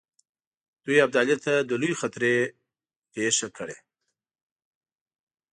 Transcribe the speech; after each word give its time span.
دوی 0.85 0.97
ابدالي 1.05 1.35
ته 1.45 1.53
د 1.69 1.71
لویې 1.81 1.99
خطرې 2.01 2.35
پېښه 3.13 3.47
کړي. 3.57 3.77